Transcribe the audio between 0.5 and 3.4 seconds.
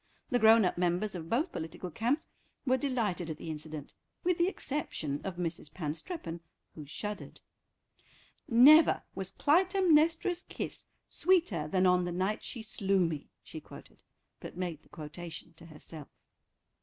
up members of both political camps were delighted at